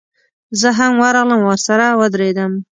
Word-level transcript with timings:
زه 0.59 0.69
هم 0.79 0.93
ورغلم 1.03 1.41
او 1.43 1.47
ورسره 1.49 1.85
ودرېدم. 1.99 2.51